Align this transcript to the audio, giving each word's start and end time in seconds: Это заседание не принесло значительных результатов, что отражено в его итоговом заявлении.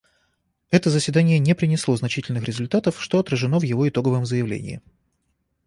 Это 0.71 0.89
заседание 0.89 1.37
не 1.37 1.53
принесло 1.53 1.95
значительных 1.95 2.45
результатов, 2.45 2.99
что 2.99 3.19
отражено 3.19 3.59
в 3.59 3.61
его 3.61 3.87
итоговом 3.87 4.25
заявлении. 4.25 4.81